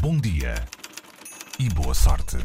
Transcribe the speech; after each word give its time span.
Bom 0.00 0.16
dia 0.18 0.54
e 1.58 1.68
boa 1.68 1.94
sorte. 1.94 2.36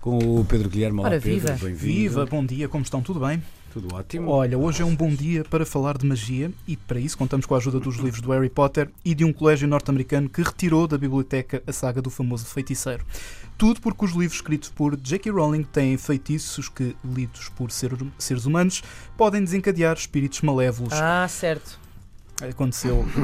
Com 0.00 0.18
o 0.40 0.44
Pedro 0.44 0.68
Guilherme. 0.68 0.98
Olá, 1.00 1.10
Ora, 1.10 1.20
Pedro, 1.20 1.40
viva. 1.40 1.52
bem-vindo. 1.52 1.76
Viva, 1.76 2.26
bom 2.26 2.44
dia, 2.44 2.68
como 2.68 2.82
estão? 2.82 3.00
Tudo 3.00 3.20
bem? 3.20 3.42
Tudo 3.72 3.94
ótimo. 3.94 4.28
Olha, 4.30 4.58
hoje 4.58 4.82
é 4.82 4.84
um 4.84 4.94
bom 4.94 5.08
dia 5.08 5.44
para 5.44 5.64
falar 5.64 5.96
de 5.96 6.04
magia 6.04 6.50
e 6.66 6.76
para 6.76 6.98
isso 7.00 7.16
contamos 7.16 7.46
com 7.46 7.54
a 7.54 7.58
ajuda 7.58 7.80
dos 7.80 7.96
livros 7.96 8.20
do 8.20 8.30
Harry 8.32 8.50
Potter 8.50 8.90
e 9.04 9.14
de 9.14 9.24
um 9.24 9.32
colégio 9.32 9.66
norte-americano 9.66 10.28
que 10.28 10.42
retirou 10.42 10.86
da 10.86 10.98
biblioteca 10.98 11.62
a 11.66 11.72
saga 11.72 12.02
do 12.02 12.10
famoso 12.10 12.44
feiticeiro. 12.46 13.04
Tudo 13.56 13.80
porque 13.80 14.04
os 14.04 14.10
livros 14.12 14.34
escritos 14.34 14.68
por 14.68 14.96
J.K. 14.96 15.32
Rowling 15.32 15.62
têm 15.62 15.96
feitiços 15.96 16.68
que, 16.68 16.94
lidos 17.04 17.48
por 17.50 17.70
ser- 17.70 17.96
seres 18.18 18.44
humanos, 18.44 18.82
podem 19.16 19.42
desencadear 19.42 19.96
espíritos 19.96 20.42
malévolos. 20.42 20.92
Ah, 20.94 21.26
certo. 21.28 21.78
Aconteceu. 22.42 23.06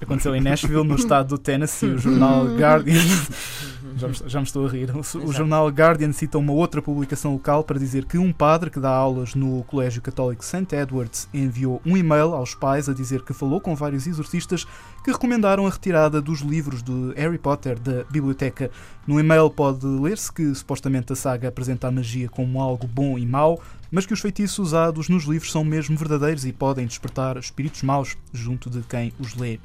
Aconteceu 0.00 0.34
em 0.34 0.40
Nashville, 0.40 0.82
no 0.82 0.96
estado 0.96 1.28
do 1.28 1.38
Tennessee, 1.38 1.90
o 1.90 1.98
jornal 1.98 2.46
Guardian. 2.56 3.00
Já 3.96 4.08
me, 4.08 4.14
já 4.14 4.38
me 4.38 4.46
estou 4.46 4.66
a 4.66 4.70
rir. 4.70 4.90
O, 4.94 5.00
o 5.00 5.32
jornal 5.32 5.68
Guardian 5.68 6.12
cita 6.12 6.38
uma 6.38 6.52
outra 6.52 6.80
publicação 6.80 7.34
local 7.34 7.62
para 7.62 7.78
dizer 7.78 8.06
que 8.06 8.16
um 8.16 8.32
padre 8.32 8.70
que 8.70 8.80
dá 8.80 8.90
aulas 8.90 9.34
no 9.34 9.62
Colégio 9.64 10.00
Católico 10.00 10.42
St. 10.42 10.74
Edwards 10.74 11.28
enviou 11.34 11.82
um 11.84 11.96
e-mail 11.96 12.34
aos 12.34 12.54
pais 12.54 12.88
a 12.88 12.94
dizer 12.94 13.22
que 13.22 13.34
falou 13.34 13.60
com 13.60 13.74
vários 13.74 14.06
exorcistas 14.06 14.66
que 15.04 15.10
recomendaram 15.10 15.66
a 15.66 15.70
retirada 15.70 16.20
dos 16.20 16.40
livros 16.40 16.82
de 16.82 17.12
Harry 17.14 17.36
Potter 17.36 17.78
da 17.78 18.04
biblioteca. 18.04 18.70
No 19.06 19.20
e-mail 19.20 19.50
pode 19.50 19.84
ler-se 19.84 20.32
que 20.32 20.54
supostamente 20.54 21.12
a 21.12 21.16
saga 21.16 21.48
apresenta 21.48 21.88
a 21.88 21.90
magia 21.90 22.28
como 22.28 22.60
algo 22.60 22.86
bom 22.86 23.18
e 23.18 23.26
mau, 23.26 23.60
mas 23.90 24.06
que 24.06 24.14
os 24.14 24.20
feitiços 24.20 24.58
usados 24.58 25.08
nos 25.08 25.24
livros 25.24 25.50
são 25.50 25.64
mesmo 25.64 25.96
verdadeiros 25.96 26.46
e 26.46 26.52
podem 26.52 26.86
despertar 26.86 27.36
espíritos 27.36 27.82
maus 27.82 28.16
junto 28.32 28.70
de 28.70 28.80
quem 28.82 29.12
os 29.18 29.34
lê. 29.34 29.58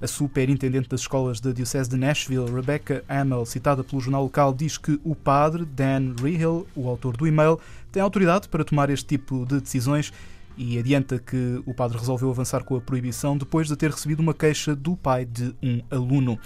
A 0.00 0.06
superintendente 0.06 0.88
das 0.88 1.00
escolas 1.00 1.40
da 1.40 1.52
Diocese 1.52 1.88
de 1.88 1.96
Nashville, 1.96 2.50
Rebecca 2.50 3.02
Amell, 3.08 3.46
citada 3.46 3.82
pelo 3.82 4.00
jornal 4.00 4.24
local, 4.24 4.52
diz 4.52 4.76
que 4.76 5.00
o 5.02 5.14
padre 5.14 5.64
Dan 5.64 6.14
Rehill, 6.20 6.66
o 6.76 6.88
autor 6.88 7.16
do 7.16 7.26
e-mail, 7.26 7.58
tem 7.90 8.02
autoridade 8.02 8.48
para 8.48 8.64
tomar 8.64 8.90
este 8.90 9.06
tipo 9.06 9.46
de 9.46 9.60
decisões 9.60 10.12
e 10.56 10.78
adianta 10.78 11.18
que 11.18 11.62
o 11.66 11.74
padre 11.74 11.98
resolveu 11.98 12.30
avançar 12.30 12.64
com 12.64 12.76
a 12.76 12.80
proibição 12.80 13.36
depois 13.36 13.68
de 13.68 13.76
ter 13.76 13.90
recebido 13.90 14.20
uma 14.20 14.32
queixa 14.32 14.74
do 14.74 14.96
pai 14.96 15.24
de 15.24 15.54
um 15.62 15.82
aluno. 15.90 16.38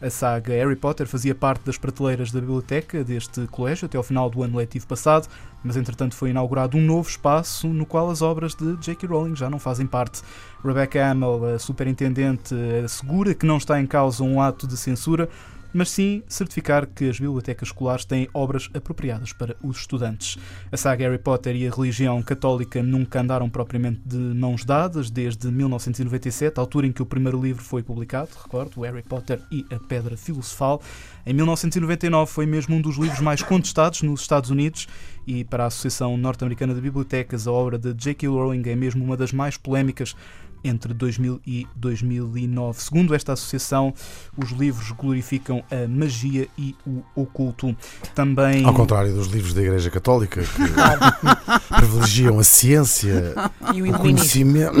A 0.00 0.10
saga 0.10 0.52
Harry 0.52 0.76
Potter 0.76 1.06
fazia 1.06 1.34
parte 1.34 1.64
das 1.64 1.76
prateleiras 1.76 2.30
da 2.30 2.40
biblioteca 2.40 3.02
deste 3.02 3.46
colégio 3.48 3.86
até 3.86 3.96
ao 3.96 4.02
final 4.02 4.30
do 4.30 4.42
ano 4.44 4.56
letivo 4.56 4.86
passado, 4.86 5.28
mas 5.62 5.76
entretanto 5.76 6.14
foi 6.14 6.30
inaugurado 6.30 6.76
um 6.76 6.80
novo 6.80 7.08
espaço 7.08 7.66
no 7.66 7.84
qual 7.84 8.08
as 8.08 8.22
obras 8.22 8.54
de 8.54 8.76
J.K. 8.76 9.08
Rowling 9.08 9.34
já 9.34 9.50
não 9.50 9.58
fazem 9.58 9.86
parte. 9.86 10.22
Rebecca 10.64 11.04
Amell, 11.04 11.54
a 11.54 11.58
superintendente, 11.58 12.54
assegura 12.84 13.34
que 13.34 13.44
não 13.44 13.56
está 13.56 13.80
em 13.80 13.86
causa 13.86 14.22
um 14.22 14.40
ato 14.40 14.68
de 14.68 14.76
censura, 14.76 15.28
mas 15.72 15.90
sim 15.90 16.22
certificar 16.28 16.86
que 16.86 17.08
as 17.08 17.18
bibliotecas 17.18 17.68
escolares 17.68 18.04
têm 18.04 18.28
obras 18.32 18.68
apropriadas 18.74 19.32
para 19.32 19.56
os 19.62 19.78
estudantes. 19.78 20.36
A 20.70 20.76
saga 20.76 21.04
Harry 21.04 21.18
Potter 21.18 21.56
e 21.56 21.66
a 21.66 21.70
religião 21.70 22.22
católica 22.22 22.82
nunca 22.82 23.20
andaram 23.20 23.48
propriamente 23.48 24.00
de 24.04 24.16
mãos 24.16 24.64
dadas 24.64 25.10
desde 25.10 25.50
1997, 25.50 26.58
a 26.58 26.60
altura 26.60 26.86
em 26.86 26.92
que 26.92 27.02
o 27.02 27.06
primeiro 27.06 27.40
livro 27.40 27.62
foi 27.62 27.82
publicado, 27.82 28.30
recordo, 28.42 28.80
Harry 28.82 29.02
Potter 29.02 29.40
e 29.50 29.66
a 29.70 29.78
Pedra 29.78 30.16
Filosofal. 30.16 30.80
Em 31.26 31.32
1999 31.32 32.30
foi 32.30 32.46
mesmo 32.46 32.76
um 32.76 32.80
dos 32.80 32.96
livros 32.96 33.20
mais 33.20 33.42
contestados 33.42 34.02
nos 34.02 34.20
Estados 34.22 34.50
Unidos 34.50 34.86
e 35.28 35.44
para 35.44 35.64
a 35.64 35.66
Associação 35.66 36.16
Norte-Americana 36.16 36.74
de 36.74 36.80
Bibliotecas 36.80 37.46
a 37.46 37.52
obra 37.52 37.78
de 37.78 37.92
J.K. 37.92 38.26
Rowling 38.30 38.62
é 38.64 38.74
mesmo 38.74 39.04
uma 39.04 39.14
das 39.14 39.30
mais 39.30 39.58
polémicas 39.58 40.16
entre 40.64 40.92
2000 40.92 41.40
e 41.46 41.66
2009. 41.76 42.80
Segundo 42.80 43.14
esta 43.14 43.32
associação, 43.32 43.94
os 44.36 44.50
livros 44.50 44.90
glorificam 44.92 45.62
a 45.70 45.86
magia 45.88 46.48
e 46.58 46.74
o 46.86 47.02
oculto. 47.14 47.76
Também 48.14 48.64
Ao 48.64 48.74
contrário 48.74 49.14
dos 49.14 49.28
livros 49.28 49.54
da 49.54 49.62
Igreja 49.62 49.90
Católica, 49.90 50.42
que 50.42 50.48
privilegiam 51.76 52.38
a 52.38 52.44
ciência, 52.44 53.34
E 53.74 53.82
o 53.82 53.88
o 53.88 53.98
conhecimento. 53.98 54.74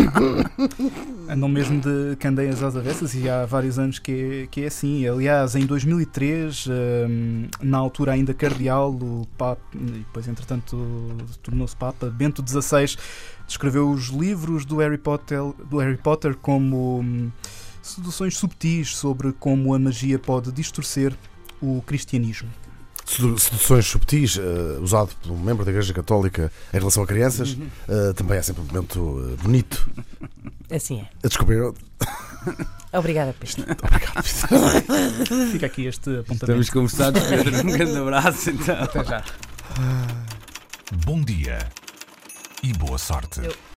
andam 1.28 1.48
mesmo 1.48 1.80
de 1.80 2.16
candeias 2.16 2.62
às 2.62 2.76
avessas 2.76 3.14
e 3.14 3.28
há 3.28 3.46
vários 3.46 3.78
anos 3.78 3.98
que 3.98 4.42
é, 4.42 4.46
que 4.50 4.62
é 4.62 4.66
assim. 4.66 5.06
Aliás, 5.06 5.54
em 5.54 5.64
2003, 5.64 6.66
hum, 6.68 7.46
na 7.62 7.78
altura 7.78 8.12
ainda 8.12 8.34
cardeal, 8.34 8.90
o 8.90 9.26
Papa, 9.36 9.60
e 9.74 9.78
depois 9.78 10.26
entretanto 10.38 11.16
tornou-se 11.42 11.74
Papa, 11.76 12.06
Bento 12.10 12.44
XVI, 12.46 12.96
descreveu 13.46 13.90
os 13.90 14.06
livros 14.06 14.64
do 14.64 14.76
Harry 14.78 14.98
Potter, 14.98 15.40
do 15.68 15.78
Harry 15.78 15.96
Potter 15.96 16.36
como 16.36 17.00
hum, 17.00 17.30
seduções 17.82 18.36
subtis 18.36 18.96
sobre 18.96 19.32
como 19.32 19.74
a 19.74 19.78
magia 19.78 20.18
pode 20.18 20.52
distorcer 20.52 21.12
o 21.60 21.82
cristianismo. 21.86 22.48
Sedu- 23.04 23.38
Seduções 23.38 23.86
subtis, 23.86 24.36
eh, 24.38 24.78
usado 24.80 25.10
por 25.22 25.32
um 25.32 25.38
membro 25.38 25.64
da 25.64 25.70
Igreja 25.70 25.94
Católica 25.94 26.52
em 26.74 26.78
relação 26.78 27.02
a 27.02 27.06
crianças, 27.06 27.56
eh, 27.88 28.12
também 28.12 28.36
é 28.36 28.42
sempre 28.42 28.62
um 28.62 28.66
momento 28.66 29.32
eh, 29.38 29.42
bonito. 29.42 29.90
Assim 30.70 31.00
é. 31.00 31.08
A 31.24 31.28
descobrir. 31.28 31.72
Obrigada, 32.92 33.34
Pedro. 33.40 33.64
Obrigado. 33.82 35.50
Fica 35.52 35.66
aqui 35.66 35.86
este 35.86 36.10
apontamento. 36.18 36.60
Estamos 36.60 36.70
conversados, 36.70 37.22
Pedro. 37.22 37.60
Um 37.60 37.72
grande 37.72 37.96
abraço, 37.96 38.50
então. 38.50 38.74
Até 38.82 39.02
já. 39.04 39.24
Bom 40.90 41.20
dia 41.22 41.58
e 42.62 42.72
boa 42.72 42.96
sorte. 42.98 43.40
Eu- 43.40 43.54